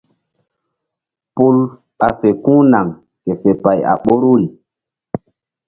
[1.35, 1.55] Pul
[1.97, 2.87] ɓa fe ku̧h naŋ
[3.23, 4.47] ke fe pay a ɓoruri.